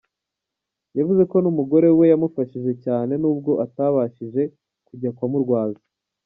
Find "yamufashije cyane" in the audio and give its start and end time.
2.11-3.13